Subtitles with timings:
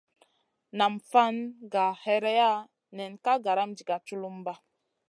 [0.79, 1.35] Nam fan
[1.73, 2.51] gah hèreya
[2.95, 4.53] nen ka garam diga tchulumba.